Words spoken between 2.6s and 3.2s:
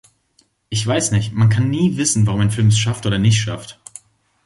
es schafft oder